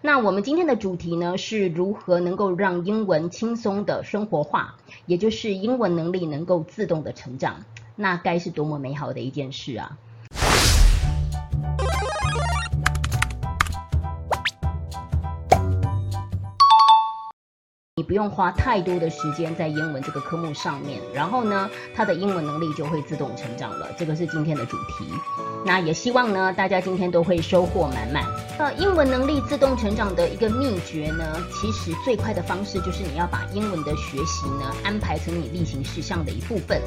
[0.00, 4.76] 那我们今天的主题呢，是如何能够让英文轻松的生活化，
[5.06, 7.64] 也就是英文能力能够自动的成长，
[7.96, 9.98] 那该是多么美好的一件事啊！
[18.04, 23.88] 不用花太多的时间在英文这个科目上面，然后呢，他的英文能力就会自动成长了。
[23.98, 25.06] 这个是今天的主题。
[25.66, 28.22] 那也希望呢，大家今天都会收获满满。
[28.58, 36.80] 呃，英文能力自动成长的一个秘诀呢，其实最快的方式就是你要把英文的学习呢安排成你例行事项的一部分，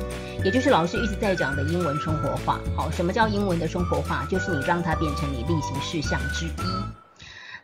[0.46, 2.60] 也就是老师一直在讲的英文生活化。
[2.76, 4.26] 好，什么叫英文的生活化？
[4.30, 7.07] 就是你让它变成你例行事项之一。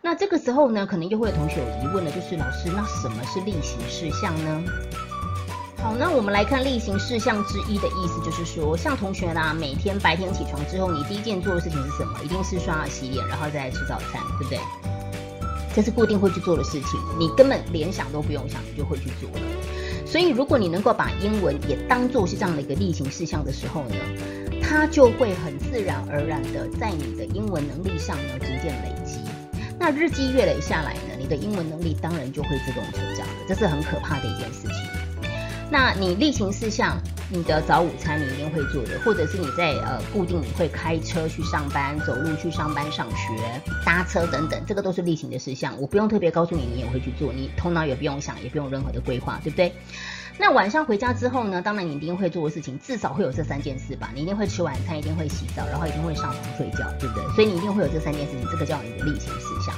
[0.05, 4.61] 那这个时候呢，可能又会有同学有疑问了，就是老师，那什么是例行事项呢？
[5.77, 12.19] 好，那我们来看例行事项之一的意思，就是说，像同学啦，每天白天起床之后，你第一件做的事情是什么？
[12.21, 14.59] 一定是刷牙洗脸，然后再来吃早餐，对不对？
[15.73, 20.05] 这是固定会去做的事情，你根本连想都不用想，你就会去做了。
[20.05, 23.95] 所以，如果你能够把英文也当做是这样的一个例行事项的时候呢，
[24.61, 29.21] 它就会很自然而然的在你的英文能力上呢逐渐累积。
[29.85, 34.77] 那日积月累下来呢，你的英文能力当然就会自动成长了，这是很可怕的一件事情。
[35.69, 36.97] 那你例行事项，
[37.29, 43.33] 你的早午餐你一定会做的，或者是你在呃固定你会开车去上班、走路去上班、上学、
[43.85, 49.73] 搭车等等，这个都是例行的事项，我不用特别告诉你，你也会去做，你头脑也不用想，也不用任何的规划，对不对？
[50.39, 51.61] 那晚上回家之后呢？
[51.61, 54.09] 当然你一定会做的事情，至少会有这三件事吧。
[54.15, 57.23] 你一定会吃晚餐，一定会洗澡，然后一定会上床睡觉，对不对？
[57.35, 59.75] 所以你一定会有这三件事情，这个叫你的例行事项。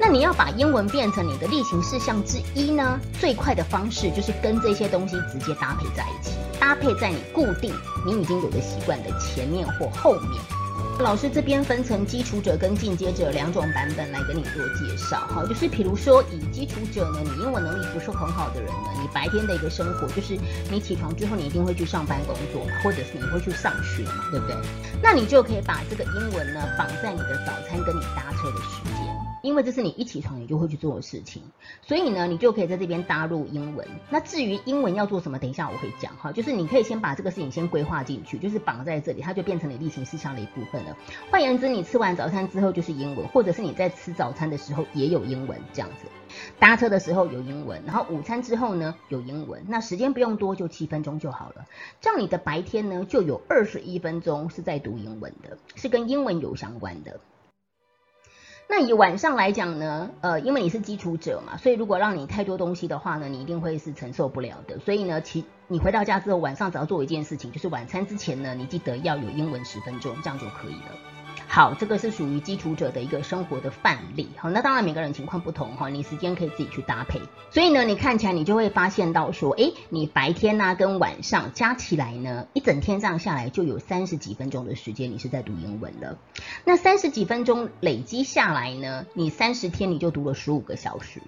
[0.00, 2.98] 那你要把英文变成你的例行事项之一呢？
[3.20, 7.72] 最快的方式就是跟这些东西直接搭配在一起，搭配在你固定
[8.06, 10.57] 你已经有的习惯的前面或后面。
[11.00, 20.36] 老师这边分成基础者跟进阶者两种版本来跟你做介绍，哈，就是比如说以基础者呢，你英文能力不是很好的人呢，你白天的一个生活就是
[20.70, 24.56] 你起床之后你一定会去上班工作嘛，或者是你会去上学嘛，对不对？
[25.00, 28.97] 那你就可以把这个英文呢绑在你的早餐跟你搭车的时间。
[29.42, 31.42] 因为这是你一起床你就会去做的事情，
[31.82, 33.86] 所以呢，你就可以在这边搭入英文。
[34.10, 36.32] 那至于英文要做什么，等一下我会讲哈。
[36.32, 40.96] 就是你可以先把这个事情先规划进去，就是绑在这里，它就变成你例行事项的一部分了。
[41.30, 46.06] 换言之，你吃完早餐之后就是英文，或者是你在吃早餐的时候也有英文这样子。
[46.58, 49.64] 搭车的时候有英文，然后午餐之后呢有英文。
[49.68, 51.66] 那时间不用多，就七分钟就好了。
[52.00, 57.20] 这样你的白天呢就有二十一分钟是在读英文的，是跟英文有相关的。
[58.70, 64.78] 那以晚上来讲呢，呃，因为你是基础者嘛，所以如果让你太多东西的话呢，你一定会是承受不了的。
[64.78, 71.17] 所以呢，其你回到家之后，晚上只要做一件事情，就是晚餐之前呢，你记得要有英文十分钟，这样就可以了。
[71.50, 74.28] 好，这个是属于基础者的一个生活的范例。
[74.36, 77.20] 好，那当然每个人情况不同哈，你时间可以自己去搭配。
[77.50, 86.18] 所以呢，你看起来你就会发现到说，哎，你白天呢跟晚上加起来呢，一整天这样下来就有三十几分钟的时间你是在读英文了。
[86.64, 91.22] 那三十几分钟累积下来呢，你三十天你就读了十五个小时，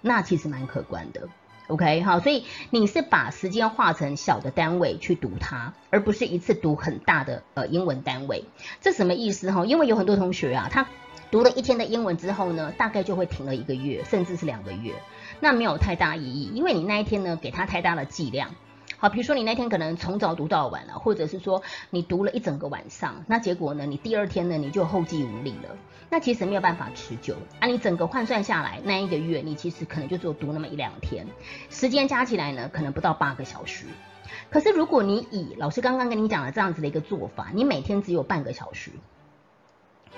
[0.00, 1.28] 那其实蛮可观的。
[1.68, 8.44] OK，好，所以你是把时间化成小的单位去读它，而不是一次读很大的呃英文单位。
[8.82, 9.64] 这什么意思哈？
[9.64, 10.86] 因为有很多同学啊，他
[11.30, 14.92] 读了一天的英文之后呢，大概就会停了一个月，甚至是两个月，
[15.40, 18.50] 那没有太大意义，因为你那一天呢给他太大的剂量。
[19.04, 25.76] 好，比如说你那天可能从早读到晚了，或者是说你读了一整个晚上，那结果呢，你第二天呢你就后继无力了。
[26.08, 27.66] 那其实没有办法持久啊！
[27.66, 31.26] 你整个换算下来，那一个月你其实可能就只有读那么一两天，
[31.68, 33.84] 时间加起来呢，可能不到八个小时。
[34.48, 38.90] 可是如果你以老师刚刚跟你讲的这样子的一个做法，你每天只有半个小时，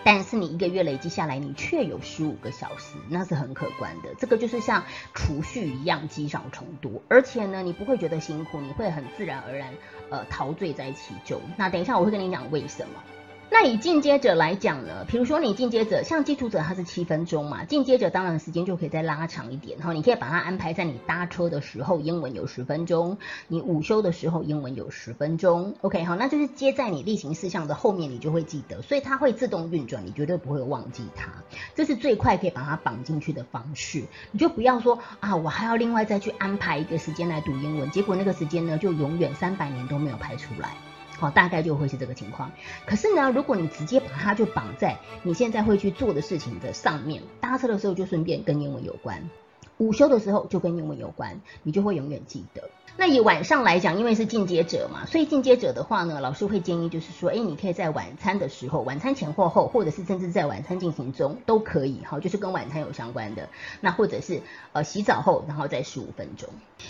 [0.04, 4.14] 但是你一个月累积下来，你却有十五个小时，那是很可观的。
[4.16, 4.84] 这个就是像
[5.14, 9.74] 储蓄一样积少成多，而且呢，你不会觉得辛苦，你会很自然而然
[10.10, 11.40] 呃陶醉在其中。
[11.56, 13.02] 那等一下我会跟你讲为什么。
[13.48, 19.92] 那以进阶者来讲呢，比如说你进阶者像基础者，他是七分钟嘛，进阶者当然时间就可以再拉长一点哈。
[19.92, 23.16] 你可以把它安排在你搭车的时候，英文有十分钟；
[23.48, 25.74] 你午休的时候，英文有十分钟。
[25.80, 31.30] OK，好，那就是接在你例行事项的后面，你就会记得，所以它会自动运转，你绝对不会忘记它。
[31.74, 34.02] 这是最快可以把它绑进去的方式。
[34.32, 40.74] 你就不要说啊，我还要另外再去安排一个时间来读英文，结果那个时间呢，就永远三百年都没有排出来。
[41.18, 42.52] 好，大概就会是这个情况。
[42.86, 49.30] 可是呢，如果你直接把它就绑在你现在会去做的事情的上面，搭车的时候就顺便跟英文有关，
[49.78, 52.68] 午休的时候就跟英文有关，你就会永远记得。
[52.98, 63.50] 那以晚上来讲，因为是进阶者嘛，所以进阶者的话呢，老师会建议就是说，哎，你可以在晚餐的时候，晚餐前或后，或者是甚至在晚餐进行中都可以，哈，就是跟晚餐有相关的。
[63.82, 64.40] 那或者是
[64.72, 66.48] 呃洗澡后，然后再十五分钟，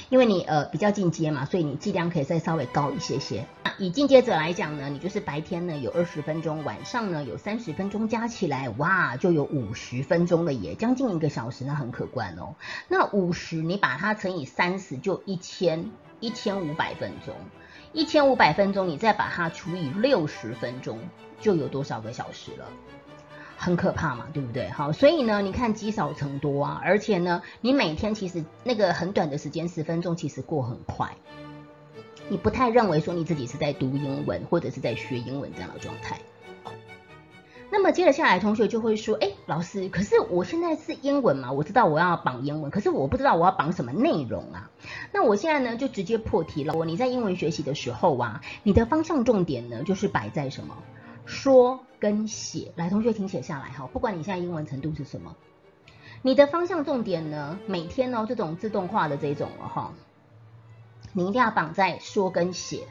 [0.08, 3.44] 因为你呃比较进阶嘛，所以你剂量可以再稍微高一些些。
[3.64, 12.54] 那以进阶者来讲呢，你就是白天呢有二十分钟，晚上呢有三十分钟，加起来哇就有五十分钟了耶，将近一个小时，那很可观哦。
[12.86, 15.90] 那五十你把它乘以三十，就一千。
[16.20, 17.34] 一千五百分钟，
[17.92, 20.98] 一千五百分钟，你再把它除以六十分钟，
[21.40, 22.66] 就有多少个小时了？
[23.58, 24.68] 很可怕嘛，对不对？
[24.70, 31.16] 好，所以呢，你看积少成多啊，而且呢，你每天其实那个很短的时间，十分钟其实过很快，
[32.28, 36.18] 你不太认为说你自己是在读英文或者是在学英文这样的状态。
[37.68, 41.50] 那么接着下来，同学就会说：“哎，老师，可是我现在是英文嘛？
[41.50, 44.70] 我知道我要绑英文，可是我不知道我要绑什么内容啊？
[45.12, 46.84] 那我现在呢，就直接破题了。
[46.84, 50.76] 你在英文学习的时候啊，你的方向重点呢，就是摆在什么？
[51.24, 52.72] 说跟写。
[52.76, 53.88] 来，同学请写下来哈。
[53.92, 55.36] 不管你现在英文程度是什么，
[56.22, 59.92] 你的方向重点呢，每天呢这种自动化的这种了哈，
[61.12, 62.86] 你一定要绑在说跟写。”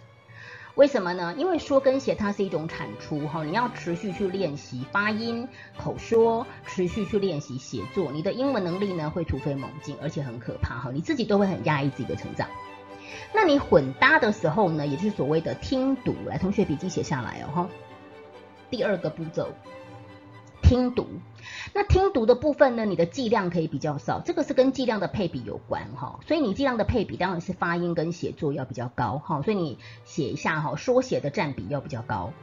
[0.75, 1.33] 为什么呢？
[1.37, 12.49] 因为说跟写它是一种产出哈，你要持续去练习发音、口说，持续去练习写作，你的英文能力呢会突飞猛进，而且很可怕哈，你自己都会很压抑自己的成长。
[13.33, 17.69] 那你混搭的时候呢，也就是所谓的听读，来同学笔记写下来哦哈。
[18.69, 19.49] 第二个步骤。
[20.61, 21.07] 听读，
[21.73, 22.85] 那听读的部分呢？
[22.85, 26.19] 你的剂量可以比较少，这个是跟剂量的配比有关哈。
[26.27, 29.41] 所以你剂量的配比当然是发音跟写作要比较高哈。
[29.41, 32.33] 所以你写一下哈，说写的占比要比较高。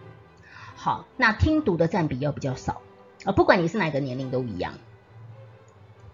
[0.75, 2.83] 好，那听读的占比要比较少
[3.25, 3.33] 啊。
[3.33, 4.75] 不管你是哪个年龄都一样。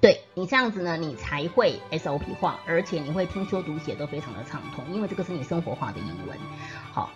[0.01, 6.39] 对你这样子呢，你才会 SOP 化，而且你会听说读写都非常的畅通，因为这个是你生活化的英文。
[6.93, 7.11] 好。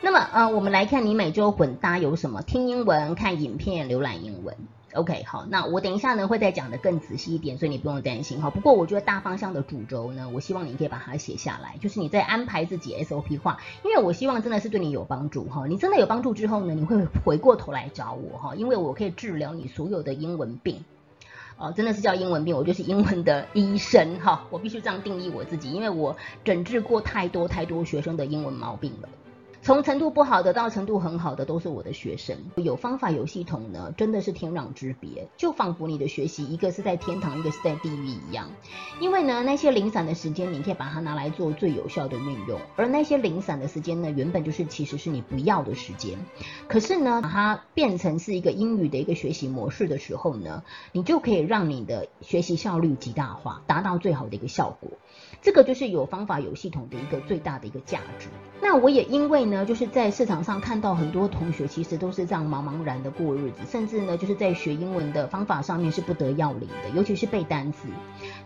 [0.00, 2.42] 那么，呃，我们来看你每周混搭有什么？
[2.42, 4.54] 听英文、看影片、浏览英文。
[4.94, 8.50] OK，好，那我等一下呢会再讲的更仔细一点，所以你不用担心哈。
[8.50, 15.66] 不过我觉得大方向的主轴呢，我希望你可以把它写下来，就是你在安排自己 SOP 化，因为我希望真的是对你有帮助哈。
[15.66, 20.84] 你真的有帮助之后呢，你会回过头来找我哈，因为我可以治疗你所有的英文病。
[21.56, 24.44] 哦，真的是叫英文病，我就是英文的医生哈。
[24.50, 29.08] 我必须这样定义我自己，因为我诊治过太多太多学生的英文毛病了。
[29.64, 32.36] 从程度不好的到程度很好的，都是我的学生。
[32.56, 35.26] 有方法有系统呢，真的是天壤之别。
[35.38, 38.50] 就仿佛你的学习，一个是在天堂，一个是在地狱一样。
[39.00, 46.18] 因为呢，那些零散的时间，你可以把它拿来做最有效的运用；而那些零散的时间呢，原本就是其实是你不要的时间。
[46.68, 50.62] 可是呢，把它变成是一个英语的一个学习模式的时候呢，
[50.92, 54.90] 你就可以让你的学习效率极大化，达到最好的一个效果。
[55.44, 58.28] 这个就是有方法有系统的一个最大的一个价值。
[58.62, 67.88] 那我也因为呢，就是在市场上看到很多同学其实都是这样茫茫然的过日子，甚至呢就是在学英文的方法上面是不得要领的，尤其是背单词。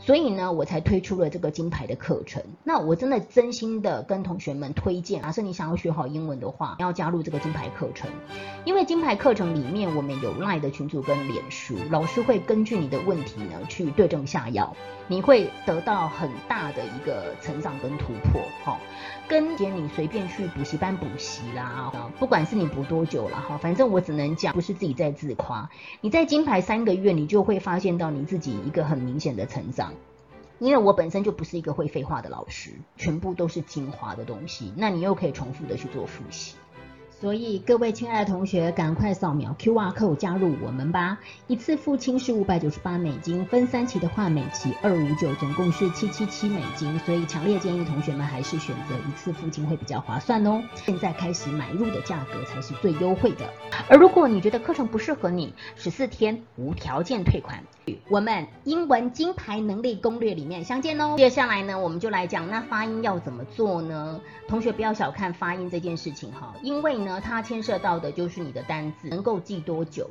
[0.01, 2.43] 所以呢，我才推出了这个金牌的课程。
[2.65, 8.11] 那我真的真心的跟同学们推荐，假设你想要学好英文的话，要加入这个金牌课程。
[8.65, 14.75] 因为金牌课程里面我们有赖的群组跟脸书，老师会根据你的问题呢去对症下药，
[15.07, 18.43] 你会得到很大的一个成长跟突破。
[18.65, 18.79] 哈，
[19.29, 25.69] 跟姐你随便去补习班补习啦，不管是你补多久了哈，反正我只能讲，不是自己在自夸。
[26.01, 29.93] 你在金牌三个月，你就会发现到你自己一个很明显的成长。
[30.59, 36.57] 因为我本身就不是一个会废话的老师，全部都是精华的东西，那你又可以重复的去做复习。
[37.21, 41.19] 所以各位亲爱的同学，赶快扫描 Q R code 加入我们吧！
[41.49, 46.97] 一次付清是五百九十八美金，分三期的话每期二五九，总共是七七七美金。
[47.01, 50.63] 所以强烈建议同学们还是选择一次付清会比较划算哦。
[50.77, 53.53] 现在开始买入的价格才是最优惠的。
[53.89, 57.65] 而如果你觉得课程不适合你，十四天无条件退款。
[58.11, 61.15] 我们英文金牌能力攻略里面相见哦。
[61.17, 64.21] 接下来呢，我们就来讲那发音要怎么做呢？
[64.47, 70.11] 同学不要小看发音这件事情哈，因为呢，它牵涉到的就是你的单字能够记多久。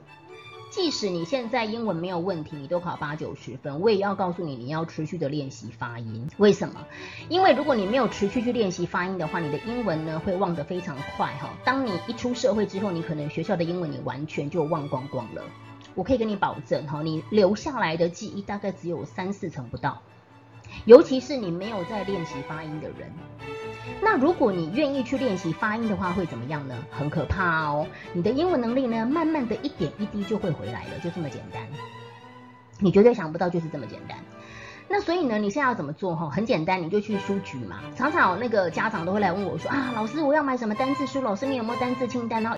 [0.70, 6.30] 即使你现在英文没有问题，你都考八九十分，我也要告诉你，你要持续的练习发音。
[6.38, 6.86] 为什么？
[7.30, 11.50] 因为如果你没有持续去练习发音的话，你的英文呢会忘得非常快哈。
[11.64, 15.42] 当你一出社会之后，你可能学校的英文你完全就忘光光了。
[15.96, 20.02] 我可以跟你保证哈，你留下来的记忆大概只有三四成不到，
[20.84, 23.10] 尤其是你没有在练习发音的人。
[24.02, 26.76] 那如果你愿意去练习发音的话，会怎么样呢？
[26.92, 31.62] 很可怕哦，你的英文能力呢，慢慢的一点一滴就会回来了，就这么简单。
[32.80, 34.18] 你绝对想不到，就是这么简单。
[34.90, 36.30] 那所以呢，你现在要怎么做哈？
[36.30, 37.82] 很简单，你就去书局嘛。
[37.96, 41.22] 常常那个家长都会来问我说啊，老师我要买什么单字书？
[41.22, 42.42] 老师你有没有单字清单？
[42.42, 42.58] 然后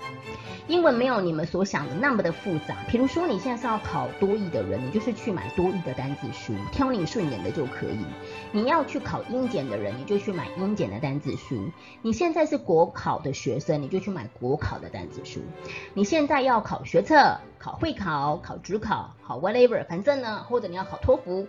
[0.68, 2.76] 英文没有你们所想的那么的复杂。
[2.88, 8.06] 比如说你现在是要考多译的人，你就是去买多译的单字书，挑你顺眼的就可以。
[8.52, 11.72] 你要去考英检的人，你就去买英检的单字书。
[12.04, 15.42] 你现在是国考的学生，你就去买国考的单字书。
[15.96, 21.48] 你现在要考学测、考会考、考职考、考 whatever，反正呢，或者你要考托福。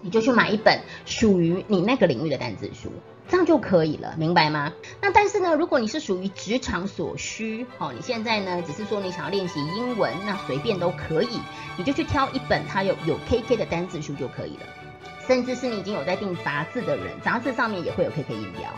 [0.00, 2.92] 你就去买一本属于你那个领域的单字书，
[3.28, 4.72] 这样就可以了，明白吗？
[5.00, 11.40] 那但是呢，如果你是属于职场所需，哦，你现在呢只是说你想要练习英文，那随便都可以，
[11.76, 14.85] 你就去挑一本它有有 KK 的单字书就可以了。
[15.26, 18.70] 甚至是你已经有在订杂志的人，杂志上面也会有 KK 音标，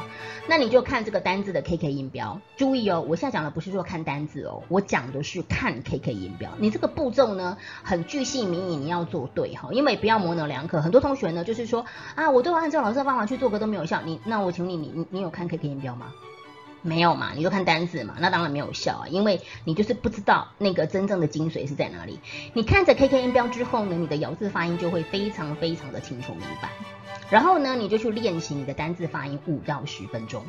[0.49, 2.41] 那你就看这个单字的 KK 音标。
[2.57, 6.51] 注意哦，我现在讲的不是说看单字哦，我讲的是看 KK 音标。
[6.59, 10.81] 你这个步骤呢，很具细明义，你要做对哈，因为不要模棱两可。
[10.81, 14.01] 很多同学呢，就是说啊，我都按照老师的方法去做，可都没有效。
[14.03, 16.13] 你那我请你，你你你有看 KK 音标吗？
[16.83, 22.21] 没有嘛，你就看单字嘛，那当然没有效啊，因为你就是不知道那个真正的精髓是在哪里。
[22.55, 26.71] 你看着 KK 音标之后呢，你的咬字发音就会非常非常的清楚明白。
[27.31, 30.45] 然后呢，你就去练习你的单字发音五到十分钟，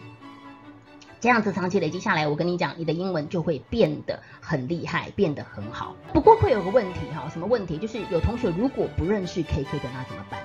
[1.20, 5.96] 这样子长期累积下来，我跟你讲，你的英文就会变得很厉害，变得很好。
[6.14, 7.78] 不过会有个问题哈，什么问题？
[7.78, 10.40] 就是有同学如果不认识 KK 的，那怎么办？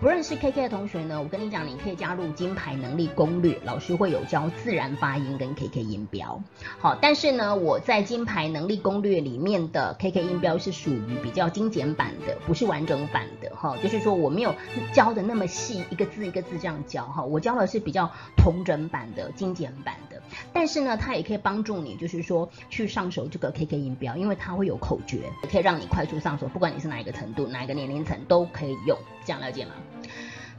[0.00, 6.42] 不认识 KK 的同学呢，我跟你讲，你可以加入金牌能力攻略，老师会有教自然发音跟 KK 音标。
[6.78, 13.76] 好，但是呢，我在金牌能力攻略里面的 KK 音标是属于比较精简版的，不是完整版的哈。
[13.82, 14.54] 就是说我没有
[14.94, 17.22] 教的那么细，一个字一个字这样教哈。
[17.22, 20.22] 我教的是比较同整版的、精简版的。
[20.50, 28.96] 但是呢，它也可以帮助你，就是说去上手这个 KK 音标，因为它会有口诀，可以让你快速上手，不管你是哪一个程度、哪一个年龄层都可以用。
[29.22, 29.72] 这样了解吗？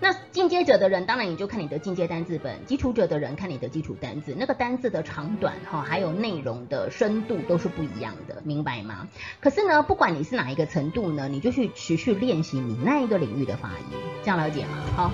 [0.03, 4.35] 那进阶者的人，当然你就看你的进阶单字本；基础者的人看你的基础单字。
[4.35, 9.07] 那个单字的长短哈，还有内容的深度都是不一样的，明白吗？
[9.39, 13.85] 可是呢，不管你是哪一个程度呢，你就去持续练习你那一个领域的发音，
[14.23, 14.69] 这样了解吗？
[14.95, 15.11] 好，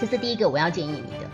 [0.00, 1.30] 这是第一个我要建议你的。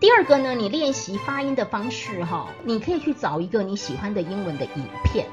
[0.00, 5.26] 第二个呢，你练习发音的方式哈，你可以去找一个你喜欢的英文的影片，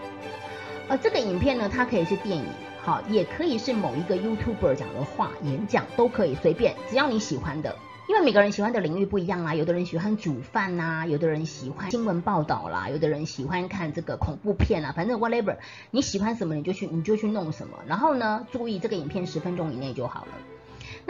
[0.87, 2.45] 呃，这个影片呢，它可以是电影。
[2.83, 7.77] 好，也可以是某一个 YouTuber 讲的话，演讲都可以随便，只要你喜欢的。
[8.09, 15.57] 因为每个人喜欢的领域不一样啊，有的人喜欢煮饭呐，有的人喜欢新闻报道啦，有的人喜欢看这个恐怖片啊，反正 whatever，
[15.91, 17.77] 你喜欢什么你就去你就去弄什么。
[17.87, 20.31] 然后呢，注意这个影片十分钟以内就好了。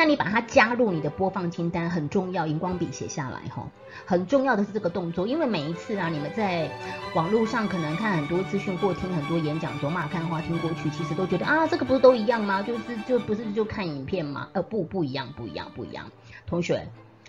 [0.02, 3.70] 那你把它加入你的播放清单很重要，荧光笔写下来哈。
[4.04, 6.68] 很重要的是这个动作，因为每一次啊，你们在
[7.14, 12.64] 网络上可能看很多资讯或听很多演讲，走马看花听过去，其实都觉得啊，这个不是都一样吗？
[12.64, 14.50] 就是就不是就看影片吗？
[14.54, 16.10] 呃，不不一样，不一样，不一样。
[16.48, 16.88] 同学，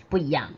[0.09, 0.49] 不一样。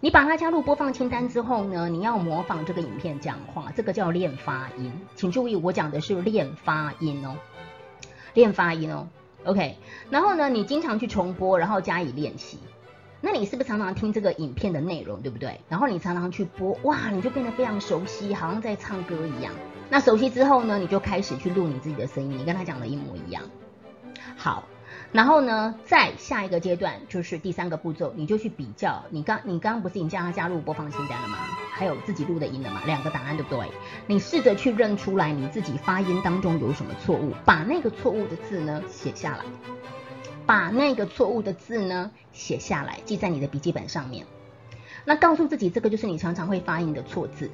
[0.00, 4.92] 你把它加入播放清单之后呢，你要模仿这个影片讲话，这个叫练发音。
[5.14, 7.34] 请注意，我讲的是练发音哦，
[8.34, 9.08] 练发音哦。
[9.44, 9.76] OK，
[10.10, 12.58] 然后呢，你经常去重播，然后加以练习。
[13.20, 15.60] 那你是不是常常听这个影片的内容，对不对？
[15.68, 19.52] 然后你常常去播，哇，你就变得非常熟悉，好像在唱歌一样。
[19.88, 23.42] 那熟悉之后呢，你就开始去录你自己的声音，你跟他讲的一模一样。
[24.36, 24.64] 好。
[25.12, 29.02] 然后呢，再下一个阶段就是第三个步骤，你就去比较。
[29.10, 31.38] 你刚你刚刚不是已经叫他加入播放清单了吗？
[31.72, 32.80] 还有自己录的音了吗？
[32.86, 33.66] 两个答案对不对？
[34.06, 39.44] 你试着去认出来你自己发音当中有什么错误，把那个错误的字呢写下来，
[40.46, 44.24] 把那个错误的字呢写下来，记在你的笔记本上面。
[45.04, 47.50] 那告诉自己，这个就是你常常会发音的错字。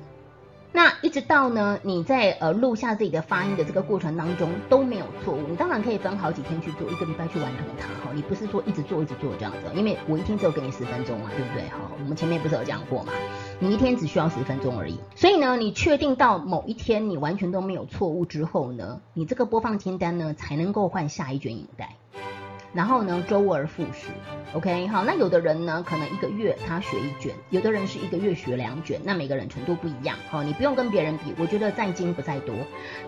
[0.77, 8.13] 那一直到呢，你在呃录下自己的发音的这个过程当中都没有错误，你当然可以分好几天去做，一个礼拜去完成它哈。
[8.15, 11.63] 你不是说一直做一直做这样子，因为我一天只有给你十分钟嘛，对不对？
[11.71, 13.15] 哈，我们前面不是有讲过嘛，
[13.59, 14.99] 你一天只需要十分钟而已。
[15.15, 21.97] 所以呢，你确定到某一天你完全都没有错误之后呢，你这个播放清单呢才能够换下一卷影带。
[22.73, 24.09] 然后呢，周而复始
[24.53, 32.55] ，OK，好，那有的人呢，可能一个月他学一卷，有的人是一个月学两卷，那每个人程度不一样，好，你不用跟别人比，我觉得在精不在多，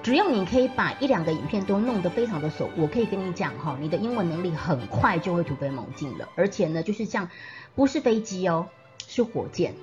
[0.02, 7.28] 只要你可以把一两个影片都弄得非常的熟，我可以跟你讲哈，你的英文能力很快就会突飞猛进了，而且呢，就是像
[7.74, 8.66] 不是飞机哦，
[9.06, 9.74] 是火箭，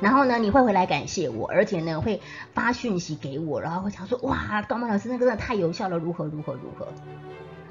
[0.00, 2.20] 然后呢，你会回来感谢我，而且呢，会
[2.54, 6.88] 发讯息给我，然后会想说，哇，高曼老师那个真的太有效了，如何如何如何。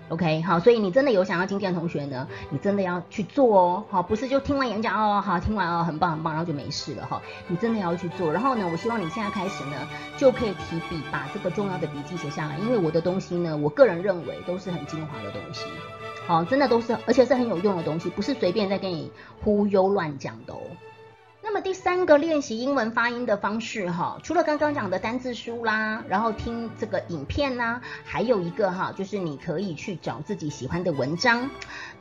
[0.09, 8.31] OK，好，所以你真的有想要精进的同学呢，你真的要去做哦，好，不是就听完演讲哦，好，听完哦，很棒很棒，然后就没事了哈，你真的要去做。
[8.31, 9.75] 然后呢，我希望你现在开始呢，
[10.15, 15.65] 就可以提笔把这个重要的笔记写下来，因为我的东西呢，我个人认为都是很精华的东西。
[16.25, 19.11] 好，真的都是，而且是很有用的东西，不是随便在跟你
[19.43, 20.59] 忽悠乱讲的哦。
[21.49, 31.49] 那么第三个练习英文发音的方式哈，除了刚刚讲的单字书啦，然后听这个影片呐，还有一个哈，就是你可以去找自己喜欢的文章。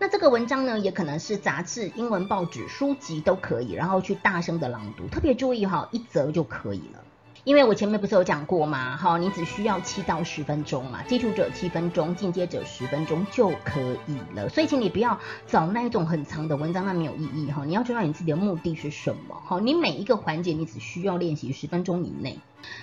[0.00, 7.04] 那这个文章呢，也可能是杂志、英文报纸、书籍都可以，然后去大声的朗读，特别注意哈，一则就可以了。
[7.46, 8.96] 因为我前面不是有讲过吗？
[8.96, 14.48] 哈，你只需要七到十分钟嘛，基础者七分钟，进阶者十分钟就可以了。
[14.48, 17.64] 所以请你不要找那一种很长的文章，那没有意义哈。
[17.64, 19.40] 你要知道你自己的目的是什么。
[19.46, 22.36] 哈，你每一个环节你只需要练习十分钟以内。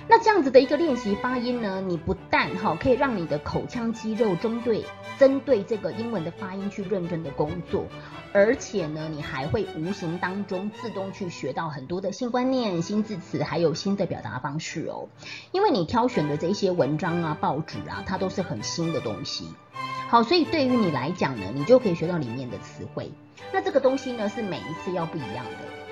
[0.08, 4.86] 那这样子的一个练习发音呢，你不但哈可以让你的口腔肌肉针对
[5.18, 7.86] 针对这个英文的发音去认真的工作，
[8.34, 15.08] 而且呢，你还会无形当中自动去学到很多的新观念、新字词，还有新的表达方式哦。
[15.52, 19.48] 因为你挑选的这些文章啊、报纸啊，它都是很新的东西。
[20.10, 23.12] 好，所以对于你来讲呢，你就可以学到里面的词汇。
[23.52, 25.83] 那这个东西呢，是每一次要不一样的。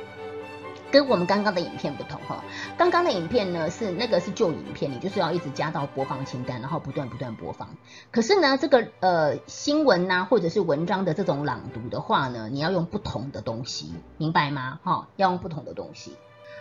[0.91, 2.43] 跟我们刚刚的影片不同哈，
[2.77, 7.69] 刚刚的影片呢是那个是旧影片，你就是要一直加到播放清单，然后不断不断播放。
[8.11, 14.79] 可是呢，这个呃新闻呐或者是文章的这种朗读的话呢，你要用不同的东西，明白吗？
[14.83, 16.17] 哈，要用不同的东西。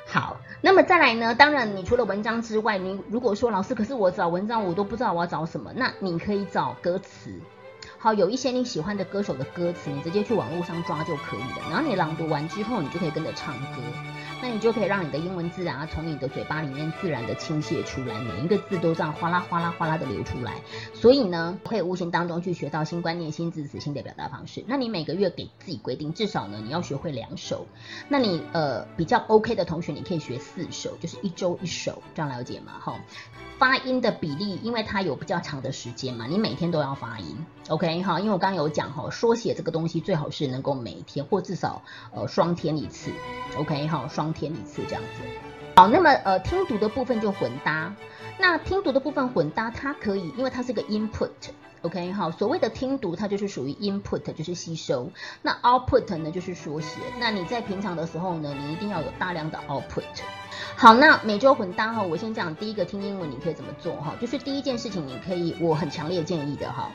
[0.07, 7.41] 好，那么再来呢，当然你除了文章之外，你如果说老师，可是我找文章我都不知道我要找什么，那你可以找歌词。
[8.03, 11.69] 好，有一些你喜欢的歌手的歌词，你直接去网络上抓就可以了。
[11.71, 13.83] 然后你朗读完之后，你就可以跟着唱歌，
[14.41, 20.55] 那你就可以让你的英文自然啊从你的嘴巴里面自然的倾泻出来，每一个字都这样哗啦哗啦哗啦的流出来。
[20.95, 24.65] 所以呢，可以无形当中去学到新观念、新字词、新的表达方式。
[24.67, 27.67] 那你每个月给自己规定，至少呢你要学会两首。
[28.09, 32.73] 那你呃比较 OK 的同学，你可以学四首，就是一周一首，这样了解吗？
[32.81, 32.99] 哈。
[33.59, 41.83] 发音的比例，因为它有比较长的时间嘛，你每天都要发音，OK 哈，因为我刚刚有讲哈，缩写这个东西最好是能够每天或至少
[42.15, 43.11] 呃双天一次
[43.57, 45.23] ，OK 哈，双天一次这样子。
[45.77, 47.95] 好，那么呃听读的部分就混搭，
[48.39, 55.11] 那听读的部分混搭，它可以，因为它是个 input，OK 哈，所谓的听读它就是属于 input，就是吸收，
[55.43, 60.05] 那 output 呢就是缩写，那你在平常的时候呢，你一定要有大量的 output。
[60.77, 66.91] 好，那每周混搭哈，我先讲第一个听英文你可以怎么做哈，就是第一件事情你可以，我很强烈建议的哈，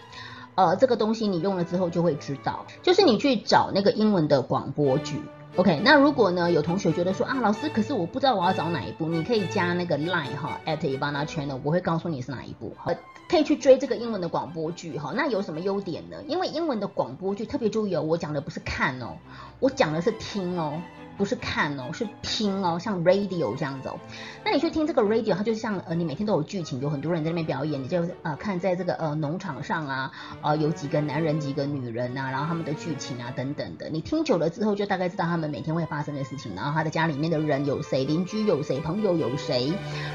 [0.56, 5.22] 呃，这个东西你用了之后就会知道，就是你去找那个英文的广播剧
[5.58, 12.96] ，OK，那如果呢有同学觉得说啊老师，可是我不知道我要找哪一部，你可以加那个 line 哈，at Ivana Channel，我会告诉你是哪一部，呃，
[13.30, 16.18] 可以去追这个英文的广播剧哈，那有什么优点呢？
[16.28, 19.18] 因为英文的广播剧特别注意哦，我讲的不是看哦，
[19.60, 20.82] 我讲的是听哦。
[21.18, 23.98] 不是看哦，是听哦，像 radio 这样子哦。
[24.44, 33.90] 那你去听这个 radio，它就像呃，你每天都有剧情，有很多人在那边表演，你就呃看在这个呃农场上啊，呃有几个男人几个女人啊，然后他们的剧情啊等等的。
[33.90, 39.74] 你听久了之后，就大概知道他们每天会发生的事情，然后他的家里面的人有谁，邻居有谁，朋友有谁，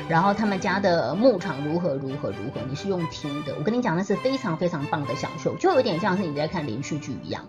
[0.08, 2.60] 然后他们家的牧场如何如何如何。
[2.68, 7.44] 你是用听的，我跟你讲那是非常非常棒的享受，就有点像是你在看连续剧一样，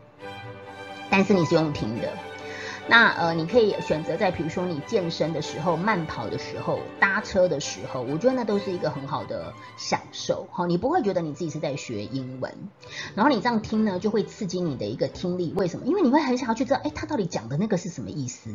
[1.10, 2.10] 但是你是用听的。
[2.88, 10.48] 那呃，你可以选择在比如说你健身的时候、慢跑的时候、搭车的时候，我觉得那都是一个很好的享受。
[10.52, 12.54] 好，你不会觉得你自己是在学英文，
[13.16, 15.54] 然后你这样听呢，就会刺激你的一个听力。
[15.56, 15.86] 为什么？
[15.86, 18.50] 因为你会很想要去知道，哎，他到底讲的那个是什么意思，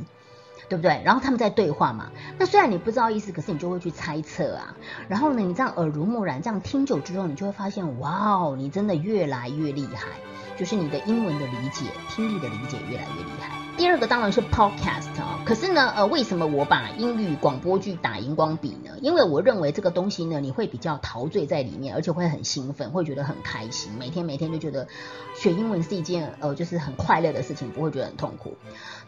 [0.69, 1.01] 对不对？
[1.05, 2.11] 然后他们在对话嘛。
[2.39, 4.77] 那虽然你不知道意思，可是你就会去猜测啊。
[5.09, 10.07] 然后呢，你这样耳濡目染，这样听久之后，你就会发现，哇哦，你真的越来越厉害，
[10.57, 13.51] 就是你的英文的理解、听力的理解越来越厉害。
[13.77, 18.93] 第二个当然是 podcast 啊，可是呢，呃，为什么我把英语广播剧打荧光笔呢？
[19.03, 24.89] 因为我认为这个东西呢，你会比较陶醉在里面，而且会很兴奋，会觉得很开心，每天每天就觉得
[25.35, 28.57] 学英文是一件呃，就是很快乐的事情，不会觉得很痛苦。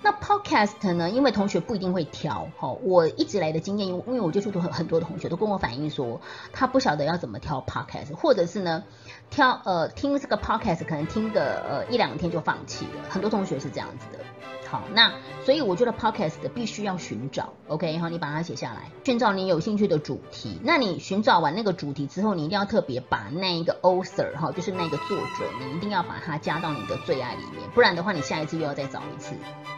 [0.03, 6.21] 那 podcast 呢，因为同学不一定会挑，哈，我一直来的经验，因为因为我接触到很很多的同学都跟我反映说，
[6.53, 8.85] 他不晓得要怎么挑 podcast，或者是呢，
[9.31, 14.25] 挑呃听这个 podcast 可能听个呃一两天就放弃了，很多同学是这样子的。
[14.71, 15.15] 好，那
[15.47, 20.61] 所以我觉得 podcast 必须要寻找，OK 好，你把它写下来，寻找你有兴趣的主题。
[20.63, 29.35] 那你寻找完那个主题之后，你一定要特别把那一个 author 哈，就是那个作者，你一定要把它加到你的最爱里面，不然的话，你下一次又要再找一次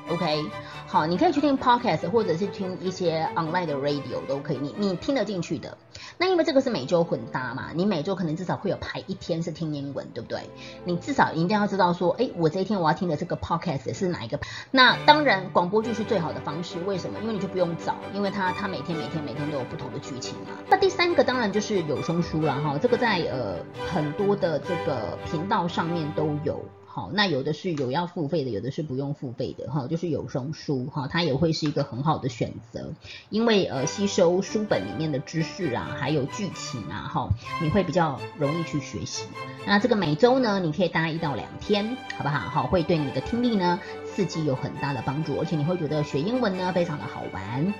[0.08, 0.44] ，OK
[0.86, 5.76] 好，你可以去听 podcast，或者是听一些 online 的 radio 都可以，你你听得进去的。
[6.18, 10.50] 那因为这个是每周混搭嘛，你每周可能至少会有排一天是听英文，对不对？
[10.84, 14.40] 你至少一定要知道说，哎，我这一天我要听的这个 podcast 是哪一个？
[14.72, 17.20] 那当然广播剧是最好的方式，为什么？
[17.20, 20.56] 因为你就不用找，因为它它每天每天每天都有不同的剧情嘛。
[20.68, 23.56] 那第三个当然就是有声书了哈，这个在呃
[23.92, 26.60] 很多的这个频道上面都有。
[27.00, 32.92] 好，那有的是有要付费的，有的是不用付费的哈，就是有声书哈，它也会是一个很好的选择，
[33.30, 37.30] 因为呃吸收书本里面的知识啊，还有剧情啊哈，
[37.62, 39.24] 你会比较容易去学习。
[39.66, 42.38] 那这个每周呢，你可以搭一到两天，好不好？
[42.50, 47.72] 好，会对你的听力呢刺激有很大的帮助，而且你会觉得学英文呢非常的好玩。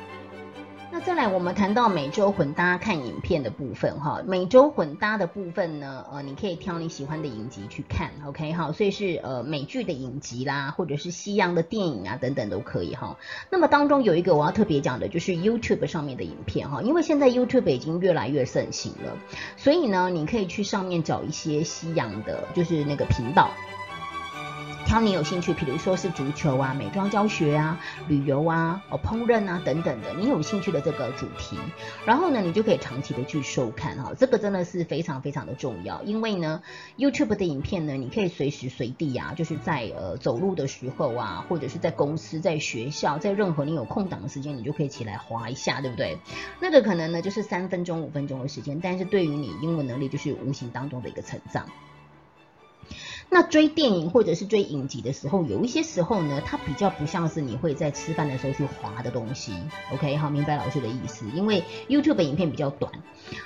[0.93, 13.17] 那再来，我们谈到每周混搭看影片的部分哈，每周混搭的部分呢，呃，你可以挑你喜欢的影集去看，OK 哈，所以是呃美剧的影集啦，或者是西洋的电影啊等等都可以哈。
[13.51, 19.17] 那么当中有一个我要特别讲的，就是 YouTube 上面的影片哈，因为现在 YouTube 已经越来越盛行了，
[19.57, 23.49] 所以呢，你可以去上面找一些西洋的，就是那个频道。
[24.91, 31.57] 挑你有兴趣，比如说是足球啊、美妆教学啊、旅游啊、哦烹饪啊等等的，你有兴趣的这个主题，
[32.05, 36.61] 然后呢，你就可以长期的去收看哈，这个真的是非常非常的重要，因为呢
[36.99, 46.19] ，YouTube 的影片呢，你可以随时随地啊，就是在呃走路的时候啊，或者是在公司、在学校、在任何你有空档的时间，你就可以起来划一下，对不对？
[46.61, 51.65] 那个可能呢就是三分钟、五分钟的时间，但是对于你英文能力就是无形当中的一个成长。
[53.33, 59.55] 那追电影或者是追影集的时候，有一些时候呢，它比较不像是你会在吃饭的时候去划的东西。
[59.93, 61.25] OK，好，明白老师的意思。
[61.33, 62.93] 因为 YouTube 影片比较短，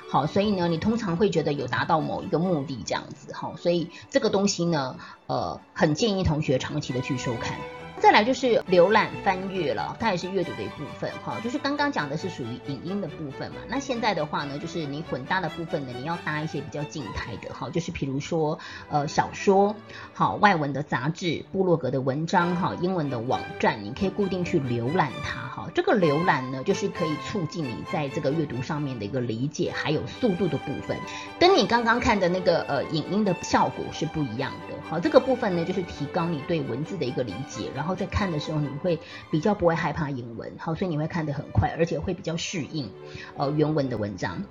[0.09, 7.59] 好，所以呢，你通常会觉得有达到某一个目的这样子，好，所以这个东西呢，呃，很建议同学长期的去收看。
[8.01, 11.39] 再来就是浏览翻阅了，它也是阅读的一部分哈。
[11.43, 13.57] 就是刚刚讲的是属于影音的部分嘛。
[13.67, 18.59] 那现在的话呢，就是你混搭的部分呢，你要搭一些比较静态的哈，就是比如说
[18.91, 19.75] 呃小说，
[20.13, 25.44] 好外文的杂志、部落格的文章哈，英文的网站，你可以固定去浏览它。
[25.75, 30.97] 这个浏览呢，就是可以促进你在这个阅读上面的一个理解，还有速度的部分，
[31.41, 34.75] 跟你刚刚看的那个呃影音的效果是不一样的。
[34.89, 38.99] 好，这个部分呢，就是提高你对文字的一个理解，然后在看的时候，你会
[39.33, 42.89] 比较不会害怕英文，好，所以你会看得很快，而且会比较适应
[43.37, 44.45] 呃原文的文章。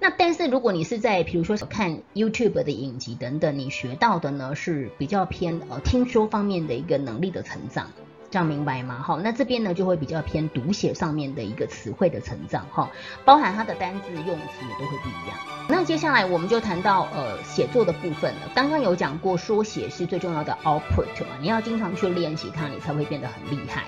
[0.00, 7.90] 那但是如果你是在比如说看 YouTube 的影集等等，你学到的呢是比较偏呃听说方面的一个能力的成长。
[8.30, 9.02] 这样明白吗？
[9.04, 12.88] 好，那这边呢就会比较偏读写上面的一个词汇的成长，哈，
[13.24, 15.36] 包含它的单字用词也都会不一样。
[15.68, 18.40] 那接下来我们就谈到呃写作的部分了。
[18.54, 23.84] 刚刚有讲过，说写是最重要的 output 嘛，你要经常去练习它，你才会变得很厉害。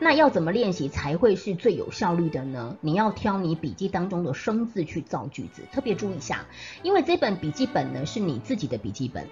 [0.00, 2.76] 那要怎么练习才会是最有效率的呢？
[2.80, 6.46] 你要挑你笔记当中的生字去造句子，特别注意一下，
[6.82, 9.26] 因为这本笔记本呢是你自己的笔记本。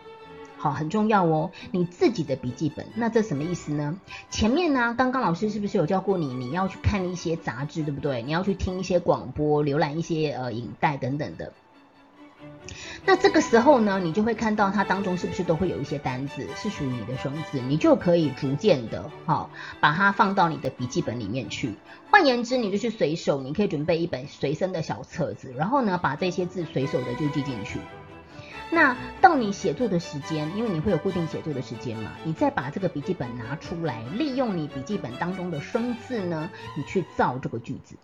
[0.58, 1.50] 好，很重要哦。
[1.70, 3.98] 你自己的笔记本，那这什么意思呢？
[4.30, 6.32] 前面呢，刚刚老师是不是有教过你？
[6.34, 8.22] 你要去看一些杂志，对不对？
[8.22, 11.52] 你要去听一些广播，浏览一些呃影带等等的。
[13.04, 21.74] 那这个时候呢，你就会看到它当中是不是都会有一些单字是属于你的生字，你就可以逐渐的，好，把它放到你的笔记本里面去。
[22.10, 27.78] 换言之，你就是随手，你可以准备一本随身的小册子，然后呢，把这些字随手的就记进去。
[28.70, 37.96] 那到你写作的时间，因为你会有固定写作的时间嘛，你再把这个笔记本拿出来，利用你笔记本当中的生字呢，你去造这个句子。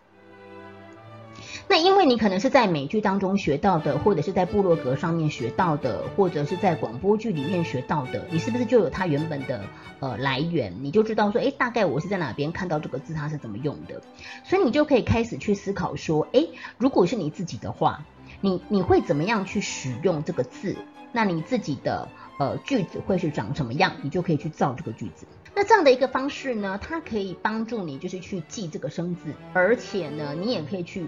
[1.69, 9.65] 那因为你可能是在美剧当中学到的，或者是在部落格上面学到的，或者是在广播剧里面学到的，你是不是就有它原本的
[9.99, 10.73] 呃来源？
[10.81, 14.01] 你就知道说，哎，大概我是在哪边看到这个字，它是怎么用的，
[14.45, 16.47] 所以你就可以开始去思考说，哎，
[16.79, 18.05] 如果是你自己的话。
[18.43, 20.77] 你你会怎么样去使用这个字？
[21.13, 23.93] 那你自己的呃句子会是长什么样？
[24.03, 25.27] 你就可以去造这个句子。
[25.55, 31.07] 那这样的一个方式呢，它可以帮助你就是去记这个生字，而且呢，你也可以去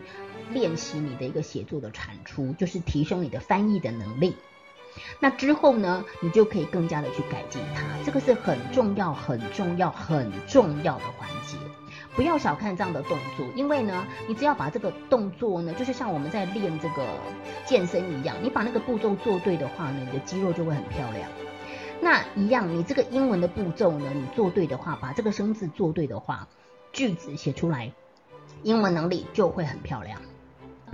[0.53, 4.37] 练习你的一个写作的产出，就是提升你的翻译的能力。
[5.19, 7.83] 那之后呢，你就可以更加的去改进它。
[8.05, 11.57] 这个是很重要、很重要、很重要的环节。
[12.15, 17.05] 不要小看这样的动作，因为呢，你只要把这个动作呢，就是像我们在练这个
[17.67, 21.29] 健身一样，你把那个步骤做对的话呢，你的肌肉就会很漂亮。
[22.01, 26.47] 那一样，你这个英文的步骤呢，你做对的话，把这个生字做对的话，
[26.93, 27.93] 句子写出来，
[28.63, 30.21] 英文能力就会很漂亮。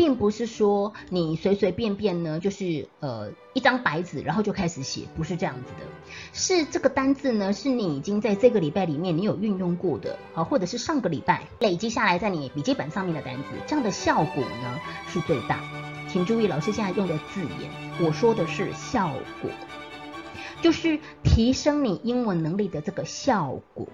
[0.00, 5.86] 并不是说你随随便便呢，就是呃一张白纸，然后就开始写，不是这样子的。
[6.32, 15.60] 是这个单字呢，是你已经在这个礼拜里面你有运用过的，啊，或者是上个礼拜累积下来在你笔记本上面的单字，这样的效果呢是最大。
[16.08, 19.50] 请注意，老师现在用的字眼，我说的是效果，
[20.62, 23.86] 就是提升你英文能力的这个效果。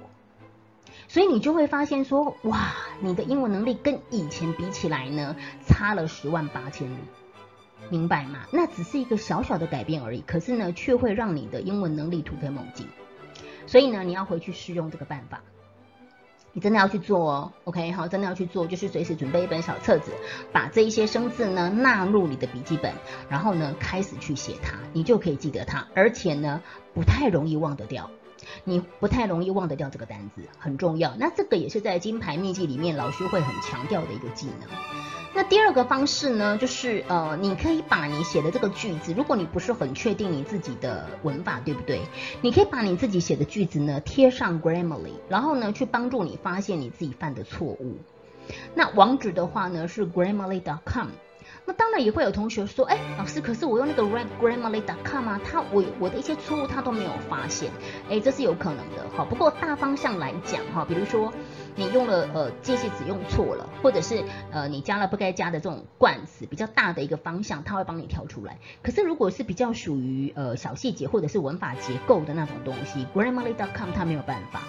[1.08, 6.98] 所以你就会发现说，哇，你的英文能力跟以前比起来呢，差了十万八千里。
[7.88, 8.40] 明白吗？
[8.50, 12.88] 那只是一个小小的改变而已，可是呢，却会让你的英文能力突飞猛进。
[13.66, 15.42] 所以呢，你要回去试用这个办法。
[16.52, 20.10] 你真的要去做哦，OK，好，真的要去做，就是随时准备一本小册子，
[20.52, 22.94] 把这一些生字呢纳入你的笔记本，
[23.28, 26.62] 然后呢开始去写它，你就可以记得它，而且呢
[26.94, 28.10] 不太容易忘得掉。
[28.64, 31.14] 你不太容易忘得掉这个单字，很重要。
[31.18, 34.68] 那这个也是在金牌秘籍里面老师会很强调的一个技能。
[35.34, 42.00] 那第二个方式呢，就是呃，你可以把你写的这个句子，如果你不是很确定你自己的文法对不对，
[42.40, 47.98] 你可以把你自己写的句子呢贴上 Grammarly，然后呢去帮助你发现你自己犯的错误。
[48.74, 51.08] 那网址的话呢是 Grammarly.com。
[51.66, 57.72] 那当然也会有同学说，哎，老师，可是我用那个 redgrammarly.com 啊，他我我的一些错误他都没有发现，
[58.08, 59.24] 哎，这是有可能的哈。
[59.24, 61.32] 不过大方向来讲哈，比如说
[61.74, 68.58] 你用了呃介系词用错了，或者是呃你加了不该加的这种冠词，比较大的一个方向，他会帮你挑出来。
[68.82, 74.62] 可是如果是比较属于呃小细节或者是文法结构的那种东西，grammarly.com 它没有办法。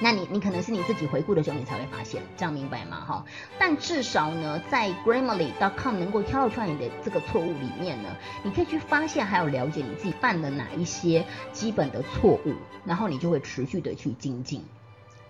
[0.00, 3.04] 那你你可能是你自己回顾的时候，你才会发现，这样明白吗？
[3.06, 3.24] 哈，
[3.58, 8.08] 但至少呢，在 Grammarly.com 能够挑出来你的这个错误里面呢，
[8.42, 14.64] 你可以去发现还有了解你自己犯了哪一些基本的错误，然后你就会持续的去精进。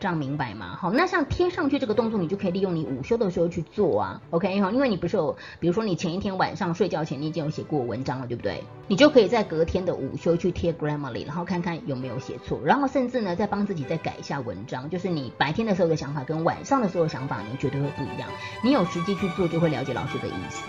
[0.01, 0.79] 这样明白吗？
[0.81, 4.23] 好，那像贴上去这个动作，你就可以利用你午休的时候去做啊。
[4.31, 8.65] OK 哈，因为你不是有，比如说你前一天晚上睡觉前你已经有写过文章了，对不对？
[8.89, 18.29] 你就可以在隔天的午休去贴 Grammarly，然后看看有没有写错，然后甚至呢再帮自己再改一下文章，就是你白天的时候的想法跟晚上的时候的想法呢绝对会不一样。
[18.65, 20.63] 你有实际去做，就会了解老师的意思。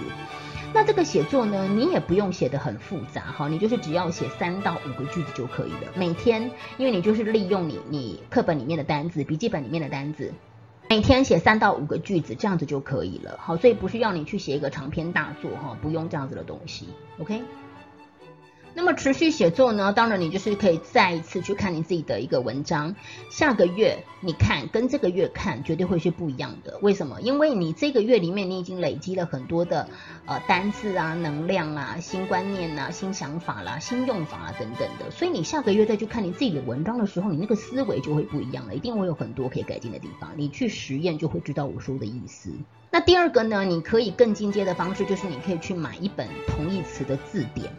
[0.74, 5.92] 那这个写作呢，你也不用写的很复杂哈，你就是只要写三到五个句子就可以了。
[5.96, 10.34] 每天，因为你就是利用你你课本里面的单子、笔记本里面的单子，
[10.90, 13.38] 每天写三到五个句子，这样子就可以了。
[13.40, 16.88] 好，所以不是要你去写一个长篇大作哈，不用这样子的东西。
[17.20, 17.42] OK。
[18.74, 19.92] 那么持续写作呢？
[19.94, 22.96] 当然，你就是可以再一次去看你自己的一个文章。
[23.30, 26.80] 下个月你看跟这个月看绝对会是不一样的。
[26.82, 27.22] 为什么？
[27.22, 29.90] 因为你这个月里面你已经累积了很多的
[30.26, 35.12] 呃单字啊、能量啊、新观念啊、新想法啦、新用法啊等等的。
[35.12, 40.32] 所以你下个月再去看你自己的文章的时候，你那个思维就会不一样了，一定会有很多可以改进的地方。
[40.38, 42.52] 你去实验就会知道我说的意思。
[42.94, 47.72] 那第二个呢，你可以更进阶的方式，就是你可以去买一本同义词的字典，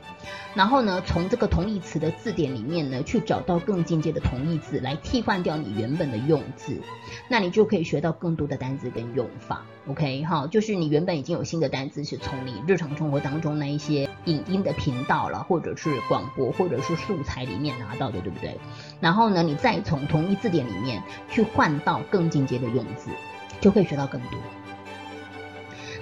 [0.55, 6.81] 然后呢，从这个同义词的字典里面呢，去找到更进阶的同义字来替换掉你原本的用字，
[7.29, 9.66] 那你就可以学到更多的单词跟用法。
[9.87, 18.59] OK 哈，就是你原本已经有新的单词是从你日常生活当中那一些影音的频道了，或者是广播，或者是素材里面拿到的，对不对？
[18.98, 23.11] 然后呢，你再从同一字典里面去换到更进阶的用字，
[23.61, 24.40] 就可以学到更多。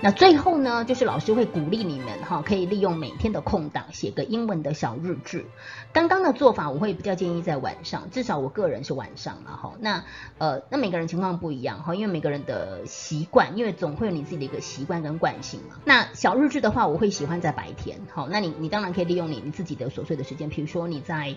[0.02, 5.44] 那最后呢，就是老师会鼓励你们哈，可以利用每天的空档写个英文的小日志。
[5.92, 9.74] 刚刚的做法我会比较建议在晚上，至少我个人是晚上了哈。
[9.78, 10.04] 那
[10.38, 15.76] 呃，那每个人情况不一样哈，因为每个人的习惯，因为总会有你自己的一个习惯跟惯性嘛。
[15.84, 18.00] 那小日志的话，我会喜欢在白天。
[18.10, 21.34] 好，那你你当然可以利用你你自己的琐碎的时间，比如说你在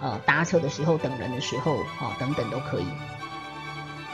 [0.00, 2.86] 呃搭车的时候、等人的时候，哈等等都可以。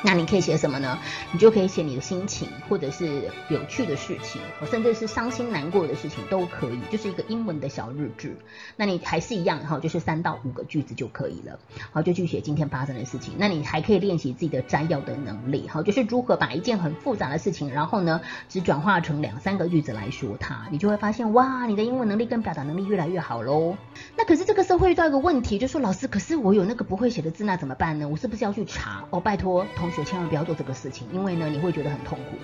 [0.02, 0.98] 那你可以写什么呢？
[1.32, 8.36] 你就可以写你的心情，或者是有趣的事情，甚至是伤心难过的事情都可以，就是一个英文的小日志。
[8.76, 11.58] 那你还是一样哈，就是三到五个句子就可以了。
[11.92, 13.34] 好，就去写今天发生的事情。
[13.38, 23.76] 那你还可以练习自己的摘要的能力，好，就是如何把一件很复杂的事情，然后呢，只转化成两三个句子来说它，你就会发现哇，你的英文能力跟表达能力越来越好喽。
[24.16, 28.08] 那可是这个时候会遇到一个问题，就说老师，可是我有那个不会写的字，那怎么办呢？
[28.08, 29.04] 我是不是要去查？
[29.10, 29.66] 哦，拜托。
[29.86, 32.36] 同学千万不要做这个事情，因为呢你会觉得很痛苦，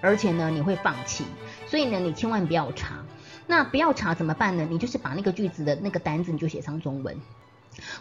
[0.00, 1.24] 而且呢你会放弃，
[1.68, 2.96] 所以呢你千万不要查。
[3.46, 4.66] 那不要查怎么办呢？
[4.68, 7.16] 你就是把那个句子的那个单子你就写上中文。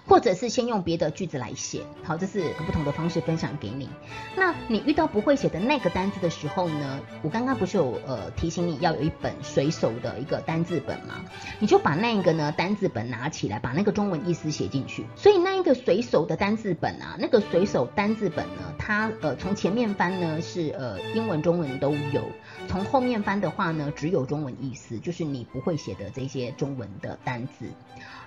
[0.08, 3.90] 或者是先用别的句子来写，好，这是不同的方式分享给你。
[4.36, 7.00] 那你遇到不会写的那个单字的时候呢？
[7.22, 11.24] 我刚刚不是有呃提醒你要有一本随手的一个单字本吗？
[11.60, 15.06] 你就把那一个呢单字本拿起来，把那个中文意思写进去。
[15.16, 22.24] 所以那一个随手的单字本啊，那个随手单字本呢，它呃从前面翻呢是呃英文中文都有，
[22.68, 27.66] 从后面翻的话呢只有中文意思，就是你不会写的这些中文的单字。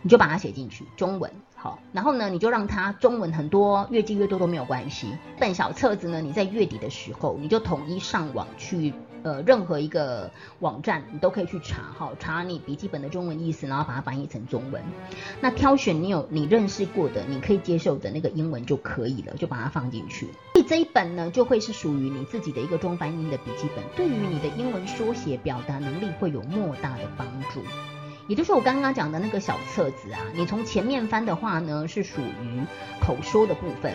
[0.02, 5.16] 你就把它写进去，中文好，然后呢，你就让它中文很多，越记越多都没有关系。
[5.38, 14.82] 本小册子呢，你在月底的时候，你就统一上网去，呃，任何一个网站你都可以去查，哈，查你笔记本的中文意思，然后把它翻译成中文。
[15.40, 20.26] 那挑选你有你认识过的，你可以接受的那个英文就可以了，就把它放进去。
[20.54, 27.60] 所以这一本呢，就会是属于你自己的一个中翻英的笔记本，对于你的英文缩写表达能力会有莫大的帮助。
[28.28, 32.61] 也就是我刚刚讲的那个小册子啊，你从前面翻的话呢，是属于
[33.00, 33.92] 口说的部分。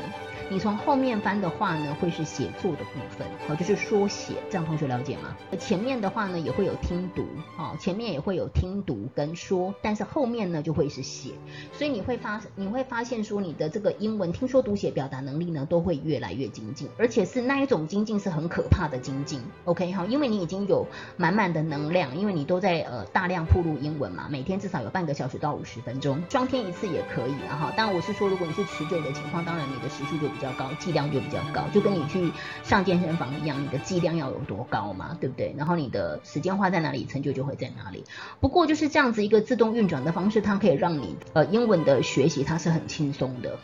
[0.49, 5.35] 你从后面翻的话呢，会是写作的部分，好，就是说写，这样同学了解吗？
[5.59, 7.25] 前面的话呢，也会有听读，
[7.57, 11.31] 哦，前面也会有听读跟说，但是后面呢就会是写，
[11.73, 20.87] 所以你会发你会发现说你的这个英文听说读写表达能力呢都会越来越精进，而且是那一种精进是很可怕的精进，OK 好，因为你已经有
[21.17, 30.27] 满满的能量，因为你都在呃大量铺路英文嘛，每天至少有半个小时到五十分钟，双天一次也可以了哈，当然我是说如果你是持久的情况，当然你的时数就。
[30.27, 32.31] 比较高，剂量就比较高，就跟你去
[32.63, 35.55] 上健身房一样，你的剂量要有多高嘛，对不对？
[35.57, 38.03] 然后你的时间花在哪里，成就就会在哪里。
[38.39, 43.57] 不过就是这样子一个自动运转的方式，它可以让你呃英文的学习它是很轻松的。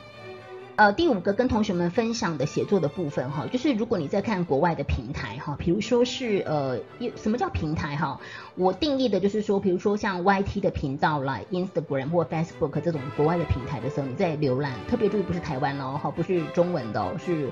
[0.76, 6.80] 呃，第五个跟同学们分享的写作的部分哈，就是如果你在看国外的平台哈，比如说是呃，
[7.16, 8.20] 什么叫平台哈？
[8.56, 17.52] 我定义的就是说，比如说像 YT 的频道啦、Instagram 或 Facebook 这种国外的平台的时候，你在浏览，特别注意不是台湾哦，哈，不是中文的，是。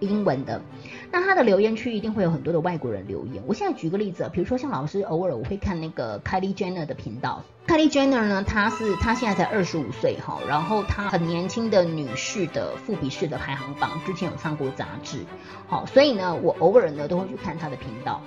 [0.00, 0.60] 英文的，
[1.12, 3.42] 那他的留言区一定会有很多的外国人留言。
[3.46, 15.24] 我现在举个例子，比如说像老师偶尔我会看那个 Kylie Jenner 的频道，Kylie Jenner 呢，她是她现在才二十五岁哈，然后她很年轻的女士的富比士的排行榜，之前有上过杂志，
[15.68, 18.20] 好，所以呢，我偶尔呢都会去看她的频道。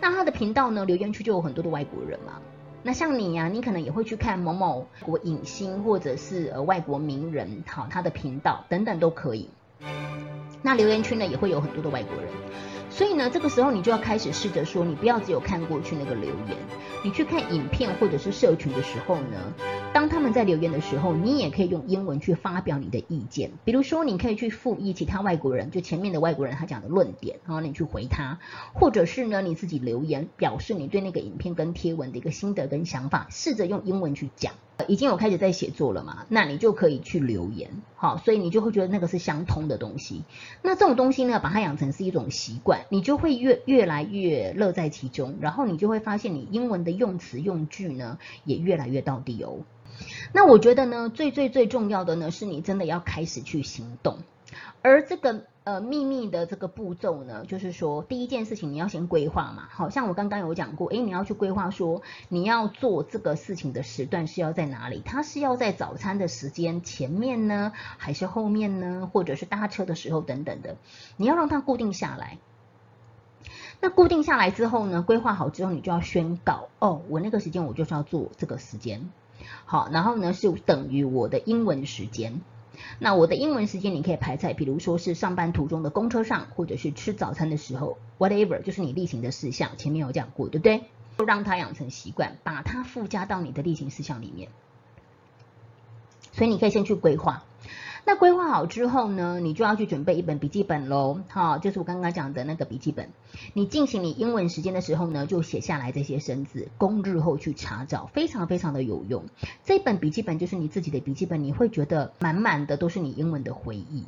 [0.00, 2.40] 那她的频道呢，留言区就有很多的外国人嘛。
[2.86, 9.48] 那像你呀，你可能也会去看某某国影星或者是呃外国名人，好，他的频道等等都可以。
[10.66, 12.26] 那留言区呢也会有很多的外国人，
[12.88, 16.56] 所以呢，这个时候你就要开始试着说，你不要只有看过去那个留言，
[17.04, 19.52] 你去看影片或者是社群的时候呢，
[19.92, 23.50] 当他们在留言的时候，你也可以用英文去发表你的意见。
[23.62, 28.38] 比如说，你可以去复议其他外国人，就前面的外国人他讲的论点，然后你去回他，
[28.72, 34.54] 或者是呢你自己留言表示你对那个影片跟贴文的一个心得跟想法，试着用英文去讲。
[34.88, 36.26] 已经有开始在写作了嘛？
[36.28, 40.22] 那你就可以去留言，好，所以你就会觉得那个是相通的东西。
[40.62, 49.58] 那这种东西呢，把它养成是一种习惯，你就会越越来越乐在其中，然后你就会发现你英文的用词用句呢也越来越到底哦。
[50.32, 54.18] 那我觉得呢，最最最重要的呢，是你真的要开始去行动，
[54.82, 55.44] 而这个。
[55.64, 65.00] 呃，秘密的这个步骤呢，就是说第一件事情你要先规划嘛，好像我刚刚有讲过，诶，你要去规划说你要做这个事情的时段是要在哪里？
[65.02, 69.08] 它是要在早餐的时间前面呢，还是后面呢？
[69.10, 70.76] 或者是搭车的时候等等的，
[71.16, 72.36] 你要让它固定下来。
[73.80, 79.10] 那固定下来之后呢，规划好之后，你就要宣告，哦，我那个时间我就是要做这个时间，
[79.64, 82.42] 好，然后呢是等于我的英文时间。
[82.98, 90.82] 那我的英文时间你可以排在，比如说是上班途中的公车上，或者是吃早餐的时候，whatever，就是你例行的事项，前面有讲过，对不对？
[91.16, 94.48] 就让它养成习惯，把它附加到你的例行事项里面。
[96.32, 97.44] 所以你可以先去规划。
[98.06, 103.08] 那规划好之后呢，你就要去准备一本笔记本喽，哈，就是我刚刚讲的那个笔记本。
[103.54, 109.24] 你进行你英文时间的时候呢，就写下来这些生字，供日后去查找，非常非常的有用。
[109.64, 114.04] 这本笔记本就是你自己的笔记本，你会觉得满满的都是你英文的回忆。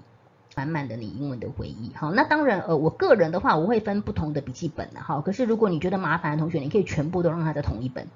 [0.56, 5.20] 满满的你英文的回忆，好，那当然，呃，我个人的话，我会分不同的笔记本的，哈。
[5.20, 8.06] 可是如果你觉得麻烦的同学，你可以全部都让它在同一本。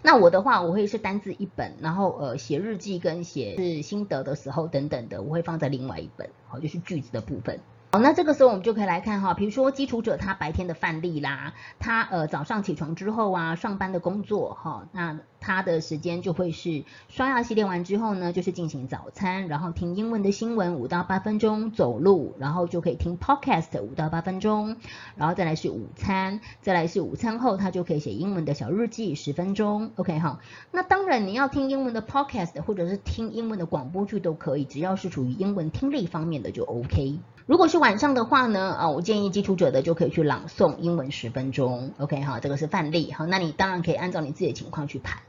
[0.00, 7.58] 那我的话，我会是单字一本，然后呃，写日记跟写是心得的时候等等的，我会放在另外一本，好，就是句子的部分。
[7.90, 24.76] 好，那这个时候我们就可以来看哈，比如说基础者他白天的范例啦，他呃早上起床之后啊，上班的工作哈，那他的时间就会是刷牙洗脸完之后呢，就是进行早餐，然后听英文的新闻五到八分钟，走路，然后就可以听 podcast 五到八分钟，
[25.16, 30.40] 然后再来是午餐，再来是午餐后他就可以写英文的小日记十分钟，OK 哈，
[30.72, 37.18] 那当然你要听英文的 podcast 或者是听英文的广播剧都可以，只要是属于英文听力方面的就 OK。
[37.48, 45.22] 如果是晚上的话呢，啊，我建议基础者的就可以去朗诵英文十分钟，OK 哈，这个是范例，好，那你当然可以按照你自己的情况去排。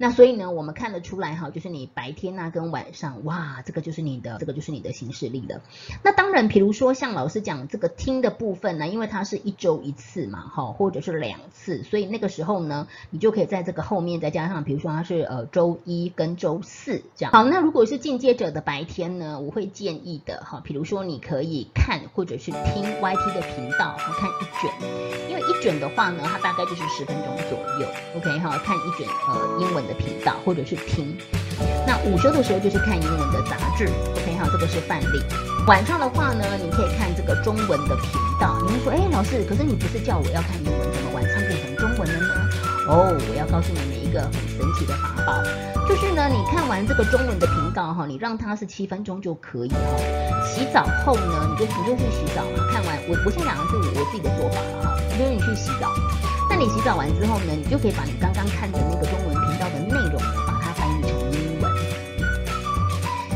[0.00, 5.60] 那所以呢，我们看得出来哈，就是你白天呐跟晚上，哇，这个就是你的，这个就是你的行事力了。
[6.04, 17.32] 那当然，比如说像老师讲这个听的部分呢，因为它是一周一次嘛，哈，或者是两次，所以那个时候呢，你就可以在这个后面再加上，比如说它是呃周一跟周四这样。
[17.32, 29.87] 好，那如果是进阶者的白天呢，我会建议的哈，比如说你可以看或者是听 YT 的频道，看一卷，因为一卷的话呢，它大概就是十分钟左右，OK 哈，看一卷呃英文。
[29.88, 31.16] 的频道，或者是听。
[31.86, 35.20] 那午休的时候就是看英文的杂志，OK 哈，这个是范例。
[35.66, 38.56] 晚上的话呢，你可以看这个中文的频道。
[38.62, 42.34] 你会说，哎，老师，可是你不是叫我要看英文，怎么晚上变成中文了呢？
[42.88, 45.42] 哦，我要告诉你们一个很神奇的法宝，
[45.88, 49.76] 就是呢，你看完这个中文的频道哈，你让它是七分钟就可以哈。
[50.46, 52.64] 洗澡后呢，你就你就去洗澡嘛。
[52.72, 55.92] 看完我我先讲的是我自己的做法了哈，就是你去洗澡。
[56.48, 59.27] 那你洗澡完之后呢，你就可以把你刚刚看的那个中文
[59.70, 61.70] 的内容，把它翻译成英文。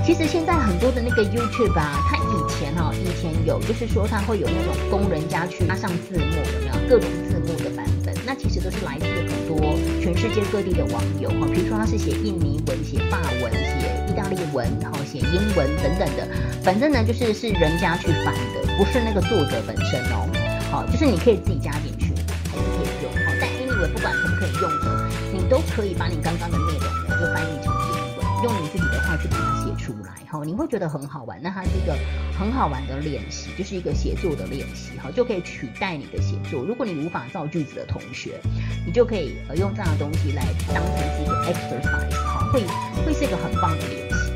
[0.04, 8.12] 其实现在很多的那个 YouTube 啊，它以前哈，以前有就是说它会有那种供人家去加上字幕，有没有各种字幕的版本？
[8.26, 16.26] 那其实都是来自很多全世界各地的网友哈，比如说他是写印尼文、写法文、写意大利文，然后写英文等等的，
[16.62, 20.28] 反正呢就是是人家去翻的，不是那个作者本身哦。
[20.70, 22.12] 好，就是你可以自己加进去。
[22.50, 23.12] 还是可以用。
[23.40, 25.01] 但印尼文不管可不可以用的，
[25.48, 31.40] 都可以把你刚刚的内容呢，就翻译成英文，用你自己的话去把它写出来，哈，你会觉得很好玩。
[31.42, 31.96] 那它是一个
[32.38, 36.62] 很好玩的练习，就是一个写作的练习，哈，就可以取代你的写作。
[36.62, 38.40] 如果你无法造句子的同学，
[38.86, 42.64] 你就可以呃用这样的东西来当成是一个 exercise，哈，会
[43.04, 44.32] 会是一个很棒的练习。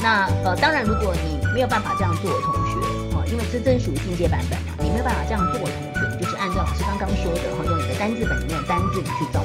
[0.00, 9.42] 那呃，当然如果你没有办法这样做的同学，哈，因为这真属于进阶版本嘛，你没有办法这样做的同学，你就是按照老师刚刚说的，哈，用你的单字本里面的单字去造。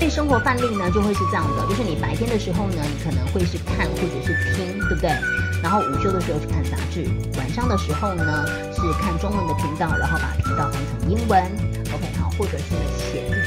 [0.00, 5.10] 所以生活范例呢，就会是这样的，就是你白天的时候呢，你可能会是看或者是听，对不对？
[5.62, 7.04] 然后午休的时候去看杂志，
[7.36, 11.44] 晚上的时候呢是看中文的频道，然后把频道换成英文
[11.92, 12.64] ，OK 好，或者是
[13.12, 13.39] 写。